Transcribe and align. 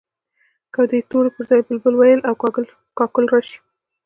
که 0.73 0.81
د 0.85 0.87
دې 0.91 0.99
تورو 1.09 1.29
پر 1.35 1.43
ځای 1.49 1.61
بلبل، 1.67 1.93
وېل 1.95 2.21
او 2.29 2.35
کاکل 2.99 3.25
راشي. 3.33 3.57